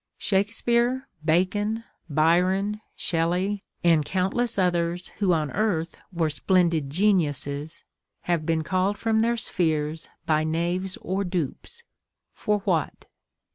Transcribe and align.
Shakespeare, 0.17 1.07
Bacon, 1.23 1.83
Byron, 2.09 2.81
Shelley, 2.95 3.63
and 3.83 4.03
countless 4.03 4.57
others 4.57 5.09
who 5.19 5.31
on 5.31 5.51
earth 5.51 5.95
were 6.11 6.31
splendid 6.31 6.89
geniuses, 6.89 7.83
have 8.21 8.43
been 8.43 8.63
called 8.63 8.97
from 8.97 9.19
their 9.19 9.37
spheres 9.37 10.09
by 10.25 10.43
knaves 10.43 10.97
or 11.03 11.23
dupes, 11.23 11.83
for 12.33 12.61
what? 12.61 13.05